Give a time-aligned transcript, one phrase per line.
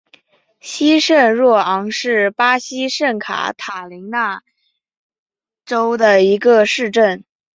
[0.59, 4.41] 西圣若昂是巴西圣卡塔琳娜
[5.63, 7.23] 州的一个市镇。